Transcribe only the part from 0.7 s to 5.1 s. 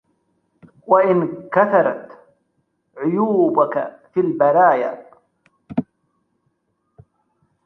وَإِن كَثُرَت عُيوبُكَ في البَرايا